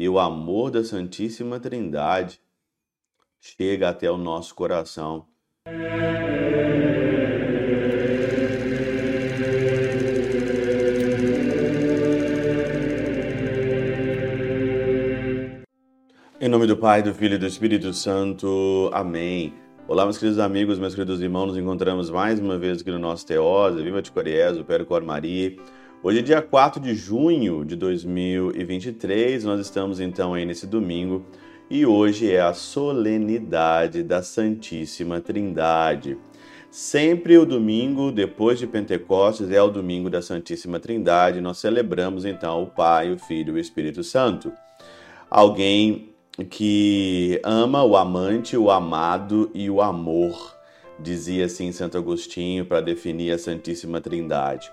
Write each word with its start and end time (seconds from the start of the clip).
e 0.00 0.08
o 0.08 0.18
amor 0.18 0.70
da 0.70 0.82
Santíssima 0.82 1.60
Trindade 1.60 2.40
chega 3.38 3.90
até 3.90 4.10
o 4.10 4.16
nosso 4.16 4.54
coração. 4.54 5.26
Em 16.40 16.48
nome 16.48 16.66
do 16.66 16.78
Pai, 16.78 17.02
do 17.02 17.12
Filho 17.12 17.34
e 17.34 17.38
do 17.38 17.46
Espírito 17.46 17.92
Santo. 17.92 18.88
Amém. 18.94 19.52
Olá, 19.86 20.04
meus 20.04 20.16
queridos 20.16 20.38
amigos, 20.38 20.78
meus 20.78 20.94
queridos 20.94 21.20
irmãos, 21.20 21.48
nos 21.48 21.58
encontramos 21.58 22.08
mais 22.08 22.40
uma 22.40 22.56
vez 22.56 22.80
aqui 22.80 22.90
no 22.90 22.98
nosso 22.98 23.26
Teosa, 23.26 23.82
Viva 23.82 24.00
de 24.00 24.10
Coriés, 24.10 24.56
o 24.56 24.64
Percor 24.64 25.04
Maria. 25.04 25.54
Hoje 26.02 26.20
é 26.20 26.22
dia 26.22 26.40
4 26.40 26.80
de 26.80 26.94
junho 26.94 27.62
de 27.62 27.76
2023, 27.76 29.44
nós 29.44 29.60
estamos 29.60 30.00
então 30.00 30.32
aí 30.32 30.46
nesse 30.46 30.66
domingo 30.66 31.26
e 31.68 31.84
hoje 31.84 32.32
é 32.32 32.40
a 32.40 32.54
solenidade 32.54 34.02
da 34.02 34.22
Santíssima 34.22 35.20
Trindade. 35.20 36.16
Sempre 36.70 37.36
o 37.36 37.44
domingo 37.44 38.10
depois 38.10 38.58
de 38.58 38.66
Pentecostes 38.66 39.50
é 39.50 39.60
o 39.60 39.68
domingo 39.68 40.08
da 40.08 40.22
Santíssima 40.22 40.80
Trindade. 40.80 41.42
Nós 41.42 41.58
celebramos 41.58 42.24
então 42.24 42.62
o 42.62 42.66
Pai, 42.68 43.12
o 43.12 43.18
Filho 43.18 43.52
e 43.52 43.58
o 43.58 43.60
Espírito 43.60 44.02
Santo. 44.02 44.50
Alguém 45.30 46.14
que 46.48 47.38
ama 47.44 47.84
o 47.84 47.94
amante, 47.94 48.56
o 48.56 48.70
amado 48.70 49.50
e 49.52 49.68
o 49.68 49.82
amor, 49.82 50.56
dizia 50.98 51.44
assim 51.44 51.70
Santo 51.72 51.98
Agostinho 51.98 52.64
para 52.64 52.80
definir 52.80 53.32
a 53.32 53.38
Santíssima 53.38 54.00
Trindade. 54.00 54.72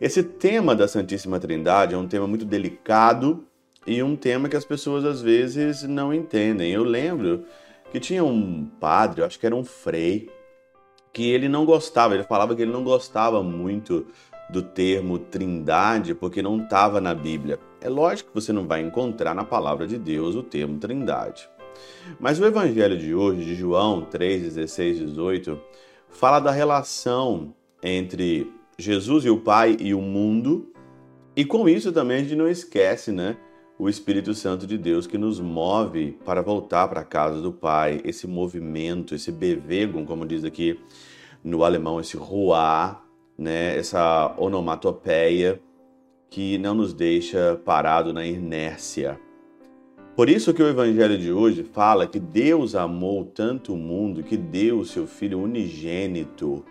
Esse 0.00 0.22
tema 0.22 0.76
da 0.76 0.86
Santíssima 0.86 1.40
Trindade 1.40 1.92
é 1.92 1.98
um 1.98 2.06
tema 2.06 2.24
muito 2.24 2.44
delicado 2.44 3.44
e 3.84 4.00
um 4.00 4.14
tema 4.14 4.48
que 4.48 4.56
as 4.56 4.64
pessoas 4.64 5.04
às 5.04 5.20
vezes 5.20 5.82
não 5.82 6.14
entendem. 6.14 6.70
Eu 6.70 6.84
lembro 6.84 7.44
que 7.90 7.98
tinha 7.98 8.22
um 8.22 8.64
padre, 8.78 9.24
acho 9.24 9.40
que 9.40 9.46
era 9.46 9.56
um 9.56 9.64
frei, 9.64 10.30
que 11.12 11.28
ele 11.28 11.48
não 11.48 11.64
gostava, 11.64 12.14
ele 12.14 12.22
falava 12.22 12.54
que 12.54 12.62
ele 12.62 12.70
não 12.70 12.84
gostava 12.84 13.42
muito 13.42 14.06
do 14.48 14.62
termo 14.62 15.18
trindade 15.18 16.14
porque 16.14 16.40
não 16.40 16.62
estava 16.62 17.00
na 17.00 17.12
Bíblia. 17.12 17.58
É 17.80 17.88
lógico 17.88 18.30
que 18.30 18.40
você 18.40 18.52
não 18.52 18.68
vai 18.68 18.80
encontrar 18.80 19.34
na 19.34 19.42
palavra 19.42 19.84
de 19.84 19.98
Deus 19.98 20.36
o 20.36 20.44
termo 20.44 20.78
trindade. 20.78 21.50
Mas 22.20 22.38
o 22.38 22.46
evangelho 22.46 22.96
de 22.96 23.16
hoje, 23.16 23.44
de 23.44 23.56
João 23.56 24.02
3, 24.02 24.54
16, 24.54 24.98
18, 24.98 25.60
fala 26.08 26.38
da 26.38 26.52
relação 26.52 27.52
entre 27.82 28.57
Jesus 28.78 29.24
e 29.24 29.30
o 29.30 29.40
Pai 29.40 29.76
e 29.80 29.92
o 29.92 30.00
mundo, 30.00 30.72
e 31.36 31.44
com 31.44 31.68
isso 31.68 31.92
também 31.92 32.18
a 32.18 32.22
gente 32.22 32.36
não 32.36 32.48
esquece, 32.48 33.10
né? 33.12 33.36
o 33.78 33.88
Espírito 33.88 34.34
Santo 34.34 34.66
de 34.66 34.76
Deus 34.76 35.06
que 35.06 35.16
nos 35.16 35.38
move 35.38 36.18
para 36.24 36.42
voltar 36.42 36.88
para 36.88 37.00
a 37.00 37.04
casa 37.04 37.40
do 37.40 37.52
Pai, 37.52 38.00
esse 38.04 38.26
movimento, 38.26 39.14
esse 39.14 39.30
bewegung, 39.30 40.04
como 40.04 40.26
diz 40.26 40.42
aqui 40.42 40.80
no 41.44 41.62
alemão, 41.62 42.00
esse 42.00 42.16
ruar, 42.16 43.04
né, 43.38 43.78
essa 43.78 44.34
onomatopeia 44.36 45.60
que 46.28 46.58
não 46.58 46.74
nos 46.74 46.92
deixa 46.92 47.60
parado 47.64 48.12
na 48.12 48.26
inércia. 48.26 49.18
Por 50.16 50.28
isso 50.28 50.52
que 50.52 50.62
o 50.62 50.68
evangelho 50.68 51.16
de 51.16 51.32
hoje 51.32 51.62
fala 51.62 52.08
que 52.08 52.18
Deus 52.18 52.74
amou 52.74 53.24
tanto 53.24 53.74
o 53.74 53.76
mundo 53.76 54.24
que 54.24 54.36
deu 54.36 54.80
o 54.80 54.84
seu 54.84 55.06
filho 55.06 55.38
unigênito 55.38 56.64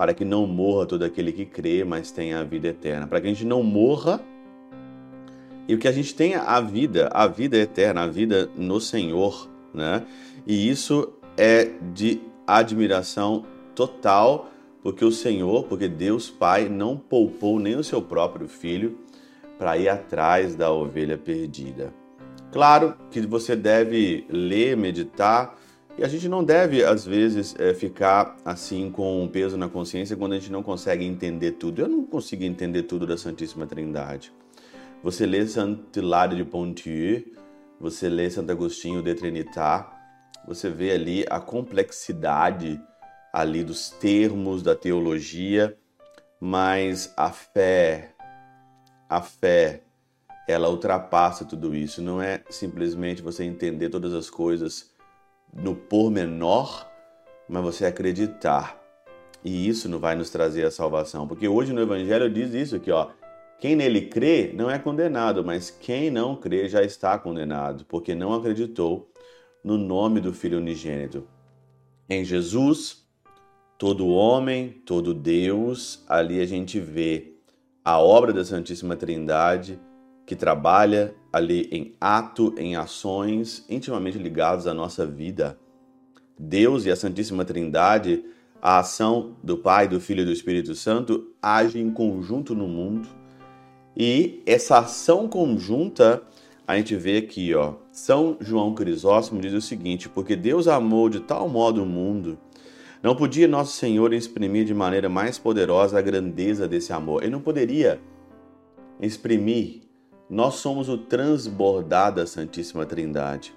para 0.00 0.14
que 0.14 0.24
não 0.24 0.46
morra 0.46 0.86
todo 0.86 1.02
aquele 1.02 1.30
que 1.30 1.44
crê, 1.44 1.84
mas 1.84 2.10
tenha 2.10 2.40
a 2.40 2.42
vida 2.42 2.68
eterna, 2.68 3.06
para 3.06 3.20
que 3.20 3.26
a 3.26 3.28
gente 3.28 3.44
não 3.44 3.62
morra 3.62 4.18
e 5.68 5.76
que 5.76 5.86
a 5.86 5.92
gente 5.92 6.14
tenha 6.14 6.40
a 6.40 6.58
vida, 6.58 7.10
a 7.12 7.26
vida 7.26 7.58
eterna, 7.58 8.04
a 8.04 8.06
vida 8.06 8.48
no 8.56 8.80
Senhor, 8.80 9.46
né? 9.74 10.06
E 10.46 10.70
isso 10.70 11.12
é 11.36 11.68
de 11.92 12.18
admiração 12.46 13.44
total, 13.74 14.48
porque 14.82 15.04
o 15.04 15.12
Senhor, 15.12 15.64
porque 15.64 15.86
Deus 15.86 16.30
Pai 16.30 16.66
não 16.66 16.96
poupou 16.96 17.60
nem 17.60 17.76
o 17.76 17.84
seu 17.84 18.00
próprio 18.00 18.48
filho 18.48 18.96
para 19.58 19.76
ir 19.76 19.90
atrás 19.90 20.54
da 20.54 20.72
ovelha 20.72 21.18
perdida. 21.18 21.92
Claro 22.50 22.94
que 23.10 23.20
você 23.20 23.54
deve 23.54 24.24
ler, 24.30 24.78
meditar, 24.78 25.58
e 25.98 26.04
a 26.04 26.08
gente 26.08 26.28
não 26.28 26.42
deve, 26.42 26.84
às 26.84 27.04
vezes, 27.04 27.54
é, 27.58 27.74
ficar 27.74 28.36
assim 28.44 28.90
com 28.90 29.22
um 29.22 29.28
peso 29.28 29.56
na 29.56 29.68
consciência 29.68 30.16
quando 30.16 30.32
a 30.32 30.38
gente 30.38 30.50
não 30.50 30.62
consegue 30.62 31.04
entender 31.04 31.52
tudo. 31.52 31.82
Eu 31.82 31.88
não 31.88 32.04
consigo 32.04 32.42
entender 32.42 32.84
tudo 32.84 33.06
da 33.06 33.18
Santíssima 33.18 33.66
Trindade. 33.66 34.32
Você 35.02 35.26
lê 35.26 35.46
Santo 35.46 35.98
Hilário 35.98 36.36
de 36.36 36.44
Pontieu, 36.44 37.24
você 37.78 38.08
lê 38.08 38.30
Santo 38.30 38.52
Agostinho 38.52 39.02
de 39.02 39.14
Trinitat, 39.14 39.88
você 40.46 40.70
vê 40.70 40.92
ali 40.92 41.24
a 41.28 41.40
complexidade 41.40 42.80
ali 43.32 43.62
dos 43.62 43.90
termos 43.90 44.62
da 44.62 44.74
teologia, 44.74 45.76
mas 46.40 47.12
a 47.16 47.30
fé, 47.30 48.14
a 49.08 49.20
fé, 49.20 49.82
ela 50.48 50.68
ultrapassa 50.68 51.44
tudo 51.44 51.74
isso. 51.74 52.02
Não 52.02 52.20
é 52.20 52.42
simplesmente 52.50 53.22
você 53.22 53.44
entender 53.44 53.88
todas 53.88 54.14
as 54.14 54.30
coisas 54.30 54.90
no 55.52 55.74
pormenor, 55.74 56.86
mas 57.48 57.62
você 57.62 57.86
acreditar. 57.86 58.80
E 59.44 59.68
isso 59.68 59.88
não 59.88 59.98
vai 59.98 60.14
nos 60.14 60.30
trazer 60.30 60.64
a 60.64 60.70
salvação, 60.70 61.26
porque 61.26 61.48
hoje 61.48 61.72
no 61.72 61.80
Evangelho 61.80 62.30
diz 62.30 62.52
isso 62.52 62.76
aqui, 62.76 62.90
ó. 62.90 63.08
Quem 63.58 63.76
nele 63.76 64.02
crê 64.02 64.52
não 64.54 64.70
é 64.70 64.78
condenado, 64.78 65.44
mas 65.44 65.70
quem 65.70 66.10
não 66.10 66.34
crê 66.34 66.68
já 66.68 66.82
está 66.82 67.18
condenado, 67.18 67.84
porque 67.84 68.14
não 68.14 68.32
acreditou 68.32 69.10
no 69.62 69.76
nome 69.76 70.20
do 70.20 70.32
Filho 70.32 70.58
unigênito. 70.58 71.26
Em 72.08 72.24
Jesus, 72.24 73.06
todo 73.78 74.08
homem, 74.08 74.82
todo 74.86 75.12
Deus, 75.12 76.04
ali 76.08 76.40
a 76.40 76.46
gente 76.46 76.80
vê 76.80 77.34
a 77.84 78.00
obra 78.00 78.32
da 78.32 78.44
Santíssima 78.44 78.96
Trindade 78.96 79.78
que 80.26 80.36
trabalha 80.36 81.14
ali 81.32 81.68
em 81.70 81.94
ato, 82.00 82.54
em 82.58 82.76
ações 82.76 83.64
intimamente 83.68 84.18
ligados 84.18 84.66
à 84.66 84.74
nossa 84.74 85.06
vida. 85.06 85.58
Deus 86.38 86.86
e 86.86 86.90
a 86.90 86.96
Santíssima 86.96 87.44
Trindade, 87.44 88.24
a 88.60 88.78
ação 88.78 89.36
do 89.42 89.58
Pai, 89.58 89.86
do 89.86 90.00
Filho 90.00 90.22
e 90.22 90.24
do 90.24 90.32
Espírito 90.32 90.74
Santo, 90.74 91.32
agem 91.42 91.82
em 91.82 91.90
conjunto 91.90 92.54
no 92.54 92.66
mundo 92.66 93.08
e 93.96 94.42
essa 94.46 94.78
ação 94.78 95.28
conjunta, 95.28 96.22
a 96.66 96.76
gente 96.76 96.94
vê 96.96 97.18
aqui, 97.18 97.54
ó. 97.54 97.74
São 97.90 98.36
João 98.40 98.74
Crisóstomo 98.74 99.40
diz 99.40 99.52
o 99.52 99.60
seguinte: 99.60 100.08
Porque 100.08 100.36
Deus 100.36 100.68
amou 100.68 101.08
de 101.08 101.20
tal 101.20 101.48
modo 101.48 101.82
o 101.82 101.86
mundo, 101.86 102.38
não 103.02 103.14
podia 103.16 103.48
nosso 103.48 103.76
Senhor 103.76 104.12
exprimir 104.12 104.64
de 104.64 104.74
maneira 104.74 105.08
mais 105.08 105.38
poderosa 105.38 105.98
a 105.98 106.02
grandeza 106.02 106.68
desse 106.68 106.92
amor. 106.92 107.22
Ele 107.22 107.32
não 107.32 107.40
poderia 107.40 108.00
exprimir. 109.00 109.89
Nós 110.30 110.54
somos 110.54 110.88
o 110.88 110.96
transbordar 110.96 112.14
da 112.14 112.24
Santíssima 112.24 112.86
Trindade. 112.86 113.52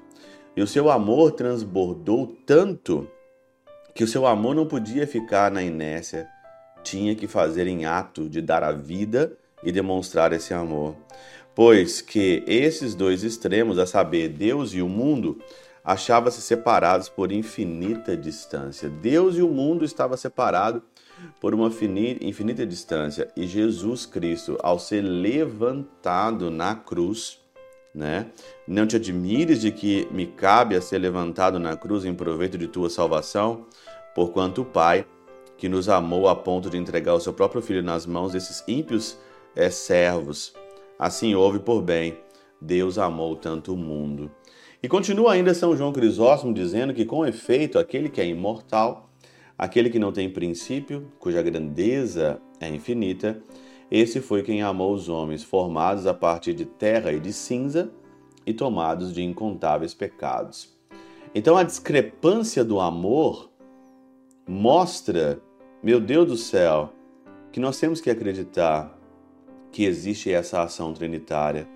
E 0.58 0.62
o 0.62 0.66
seu 0.66 0.90
amor 0.90 1.34
transbordou 1.34 2.36
tanto 2.48 3.08
que 3.94 4.04
o 4.04 4.08
seu 4.08 4.26
amor 4.26 4.56
não 4.56 4.66
podia 4.66 5.06
ficar 5.06 5.52
na 5.52 5.62
inércia, 5.62 6.28
tinha 6.84 7.14
que 7.14 7.28
fazer 7.28 7.68
em 7.68 7.86
ato 7.86 8.28
de 8.28 8.42
dar 8.42 8.64
a 8.64 8.72
vida 8.72 9.38
e 9.64 9.72
demonstrar 9.72 10.34
esse 10.34 10.52
amor. 10.52 10.96
Pois 11.54 12.02
que 12.02 12.44
esses 12.48 12.96
dois 12.96 13.24
extremos, 13.24 13.78
a 13.78 13.86
saber, 13.86 14.30
Deus 14.30 14.74
e 14.74 14.82
o 14.82 14.90
mundo, 14.90 15.38
achavam-se 15.84 16.42
separados 16.42 17.08
por 17.08 17.32
infinita 17.32 18.18
distância. 18.18 18.90
Deus 18.90 19.38
e 19.38 19.44
o 19.44 19.48
mundo 19.48 19.86
estavam 19.86 20.18
separados 20.18 20.82
por 21.40 21.54
uma 21.54 21.72
infinita 22.22 22.66
distância. 22.66 23.32
E 23.36 23.46
Jesus 23.48 24.06
Cristo, 24.06 24.58
ao 24.62 24.80
ser 24.80 25.02
levantado 25.02 26.50
na 26.50 26.76
cruz, 26.76 27.40
né? 27.94 28.28
Não 28.68 28.88
te 28.88 28.96
admires 28.96 29.62
de 29.62 29.72
que 29.72 30.08
me 30.12 30.26
cabe 30.26 30.76
a 30.76 30.82
ser 30.82 30.98
levantado 30.98 31.60
na 31.60 31.76
cruz 31.76 32.06
em 32.06 32.14
proveito 32.14 32.58
de 32.58 32.68
tua 32.68 32.90
salvação, 32.90 33.66
porquanto 34.16 34.62
o 34.62 34.66
Pai, 34.66 35.06
que 35.58 35.70
nos 35.70 35.88
amou 35.88 36.28
a 36.28 36.36
ponto 36.36 36.70
de 36.70 36.78
entregar 36.78 37.14
o 37.14 37.20
seu 37.20 37.34
próprio 37.34 37.62
Filho 37.62 37.84
nas 37.84 38.06
mãos 38.06 38.34
desses 38.34 38.64
ímpios 38.68 39.18
é 39.56 39.70
servos. 39.70 40.54
Assim 40.98 41.36
houve 41.36 41.60
por 41.60 41.82
bem. 41.82 42.18
Deus 42.60 42.98
amou 42.98 43.36
tanto 43.36 43.74
o 43.74 43.78
mundo. 43.78 44.32
E 44.82 44.88
continua 44.88 45.34
ainda 45.34 45.54
São 45.54 45.76
João 45.76 45.94
Crisóstomo 45.94 46.54
dizendo 46.54 46.94
que, 46.94 47.06
com 47.06 47.26
efeito, 47.26 47.80
aquele 47.80 48.10
que 48.10 48.20
é 48.20 48.26
imortal, 48.26 49.10
aquele 49.64 49.90
que 49.90 49.98
não 49.98 50.12
tem 50.12 50.30
princípio, 50.30 51.08
cuja 51.18 51.42
grandeza 51.42 52.42
é 52.60 52.68
infinita, 52.68 53.42
esse 53.90 54.20
foi 54.20 54.44
quem 54.44 54.62
amou 54.62 54.94
os 54.94 55.08
homens, 55.08 55.42
formados 55.42 56.06
a 56.06 56.14
partir 56.14 56.54
de 56.54 56.66
terra 56.66 57.14
e 57.14 57.20
de 57.20 57.32
cinza 57.32 57.90
e 58.46 58.54
tomados 58.54 59.14
de 59.14 59.24
incontáveis 59.24 59.94
pecados. 59.94 60.76
Então 61.34 61.56
a 61.56 61.64
discrepância 61.64 62.62
do 62.62 62.82
amor 62.82 63.50
mostra, 64.46 65.42
meu 65.82 66.02
Deus 66.02 66.28
do 66.28 66.36
céu, 66.36 66.92
que 67.50 67.62
nós 67.62 67.80
temos 67.80 68.02
que 68.02 68.10
acreditar 68.10 69.00
que 69.72 69.86
existe 69.86 70.30
essa 70.30 70.62
ação 70.62 70.92
trinitária. 70.92 71.70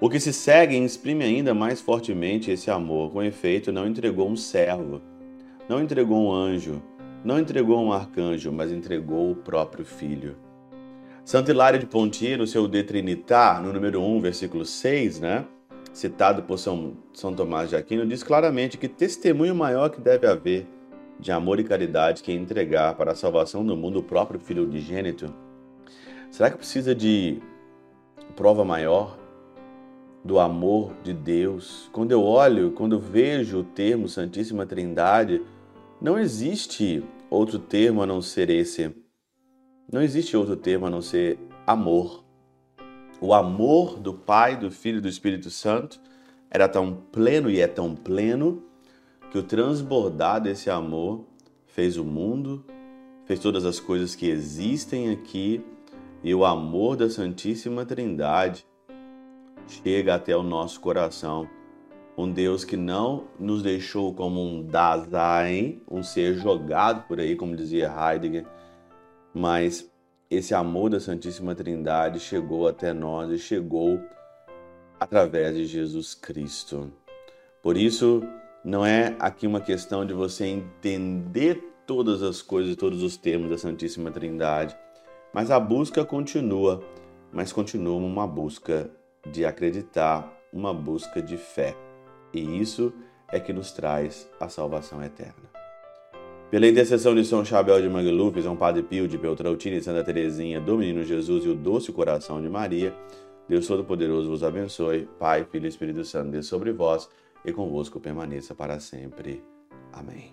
O 0.00 0.08
que 0.08 0.20
se 0.20 0.32
segue 0.32 0.76
exprime 0.76 1.24
ainda 1.24 1.52
mais 1.52 1.80
fortemente 1.80 2.52
esse 2.52 2.70
amor. 2.70 3.10
Com 3.10 3.24
efeito, 3.24 3.72
não 3.72 3.88
entregou 3.88 4.28
um 4.28 4.36
servo, 4.36 5.02
não 5.68 5.82
entregou 5.82 6.16
um 6.16 6.32
anjo, 6.32 6.80
não 7.24 7.38
entregou 7.38 7.82
um 7.82 7.92
arcanjo, 7.92 8.52
mas 8.52 8.70
entregou 8.70 9.30
o 9.30 9.36
próprio 9.36 9.84
Filho. 9.84 10.36
Santo 11.24 11.50
Hilário 11.50 11.78
de 11.78 11.86
Pontier, 11.86 12.36
no 12.36 12.46
seu 12.46 12.68
De 12.68 12.82
Trinitar, 12.82 13.62
no 13.62 13.72
número 13.72 14.02
1, 14.02 14.20
versículo 14.20 14.64
6, 14.64 15.20
né? 15.20 15.46
citado 15.94 16.42
por 16.42 16.58
São, 16.58 16.96
São 17.12 17.32
Tomás 17.32 17.70
de 17.70 17.76
Aquino, 17.76 18.04
diz 18.04 18.22
claramente 18.22 18.76
que 18.76 18.88
testemunho 18.88 19.54
maior 19.54 19.88
que 19.88 20.00
deve 20.00 20.26
haver 20.26 20.66
de 21.18 21.30
amor 21.30 21.60
e 21.60 21.64
caridade 21.64 22.22
que 22.22 22.32
entregar 22.32 22.94
para 22.96 23.12
a 23.12 23.14
salvação 23.14 23.64
do 23.64 23.76
mundo 23.76 24.00
o 24.00 24.02
próprio 24.02 24.40
Filho 24.40 24.64
unigênito. 24.64 25.32
Será 26.30 26.50
que 26.50 26.58
precisa 26.58 26.94
de 26.94 27.40
prova 28.34 28.64
maior 28.64 29.16
do 30.24 30.40
amor 30.40 30.92
de 31.04 31.12
Deus? 31.12 31.88
Quando 31.92 32.10
eu 32.10 32.22
olho, 32.22 32.72
quando 32.72 32.96
eu 32.96 33.00
vejo 33.00 33.60
o 33.60 33.64
termo 33.64 34.08
Santíssima 34.08 34.66
Trindade, 34.66 35.40
não 36.00 36.18
existe 36.18 37.02
outro 37.30 37.58
termo 37.58 38.02
a 38.02 38.06
não 38.06 38.20
ser 38.20 38.50
esse. 38.50 38.94
Não 39.90 40.02
existe 40.02 40.36
outro 40.36 40.56
termo 40.56 40.86
a 40.86 40.90
não 40.90 41.00
ser 41.00 41.38
amor. 41.66 42.24
O 43.20 43.32
amor 43.32 43.98
do 43.98 44.12
Pai, 44.12 44.56
do 44.56 44.70
Filho 44.70 44.98
e 44.98 45.00
do 45.00 45.08
Espírito 45.08 45.50
Santo 45.50 46.00
era 46.50 46.68
tão 46.68 46.94
pleno 47.10 47.50
e 47.50 47.60
é 47.60 47.66
tão 47.66 47.94
pleno 47.94 48.62
que 49.30 49.38
o 49.38 49.42
transbordar 49.42 50.40
desse 50.40 50.70
amor 50.70 51.24
fez 51.66 51.96
o 51.96 52.04
mundo, 52.04 52.64
fez 53.24 53.40
todas 53.40 53.64
as 53.64 53.80
coisas 53.80 54.14
que 54.14 54.28
existem 54.28 55.10
aqui 55.10 55.64
e 56.22 56.34
o 56.34 56.44
amor 56.44 56.96
da 56.96 57.10
Santíssima 57.10 57.84
Trindade 57.84 58.66
chega 59.66 60.14
até 60.14 60.36
o 60.36 60.42
nosso 60.42 60.80
coração 60.80 61.48
um 62.16 62.30
Deus 62.30 62.64
que 62.64 62.76
não 62.76 63.24
nos 63.38 63.62
deixou 63.62 64.14
como 64.14 64.40
um 64.40 64.62
Dasein, 64.62 65.82
um 65.90 66.02
ser 66.02 66.34
jogado 66.34 67.06
por 67.08 67.18
aí, 67.18 67.34
como 67.34 67.56
dizia 67.56 67.92
Heidegger, 67.92 68.46
mas 69.32 69.90
esse 70.30 70.54
amor 70.54 70.90
da 70.90 71.00
Santíssima 71.00 71.54
Trindade 71.54 72.20
chegou 72.20 72.68
até 72.68 72.92
nós 72.92 73.30
e 73.30 73.38
chegou 73.38 74.00
através 74.98 75.56
de 75.56 75.66
Jesus 75.66 76.14
Cristo. 76.14 76.92
Por 77.62 77.76
isso, 77.76 78.22
não 78.64 78.86
é 78.86 79.16
aqui 79.18 79.46
uma 79.46 79.60
questão 79.60 80.06
de 80.06 80.14
você 80.14 80.46
entender 80.46 81.62
todas 81.86 82.22
as 82.22 82.40
coisas, 82.40 82.76
todos 82.76 83.02
os 83.02 83.16
termos 83.16 83.50
da 83.50 83.58
Santíssima 83.58 84.10
Trindade, 84.10 84.76
mas 85.32 85.50
a 85.50 85.58
busca 85.58 86.04
continua, 86.04 86.82
mas 87.32 87.52
continua 87.52 87.96
uma 87.96 88.26
busca 88.26 88.88
de 89.30 89.44
acreditar, 89.44 90.32
uma 90.52 90.72
busca 90.72 91.20
de 91.20 91.36
fé. 91.36 91.83
E 92.38 92.60
isso 92.60 92.92
é 93.28 93.40
que 93.40 93.52
nos 93.52 93.72
traz 93.72 94.28
a 94.40 94.48
salvação 94.48 95.02
eterna. 95.02 95.54
Pela 96.50 96.68
intercessão 96.68 97.14
de 97.14 97.24
São 97.24 97.44
Chabel 97.44 97.82
de 97.82 97.88
Mangluf, 97.88 98.40
São 98.42 98.54
Padre 98.54 98.82
Pio 98.82 99.08
de 99.08 99.18
Peltrautina 99.18 99.76
e 99.76 99.82
Santa 99.82 100.04
Teresinha, 100.04 100.60
do 100.60 100.78
Menino 100.78 101.02
Jesus 101.02 101.44
e 101.44 101.48
o 101.48 101.54
Doce 101.54 101.90
Coração 101.90 102.40
de 102.40 102.48
Maria, 102.48 102.94
Deus 103.48 103.66
Todo-Poderoso 103.66 104.30
vos 104.30 104.44
abençoe, 104.44 105.08
Pai, 105.18 105.44
Filho 105.50 105.66
e 105.66 105.68
Espírito 105.68 106.04
Santo, 106.04 106.30
Deus 106.30 106.46
sobre 106.46 106.72
vós 106.72 107.08
e 107.44 107.52
convosco 107.52 108.00
permaneça 108.00 108.54
para 108.54 108.78
sempre. 108.78 109.42
Amém. 109.92 110.32